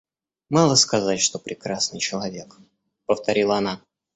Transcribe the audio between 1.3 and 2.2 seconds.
прекрасный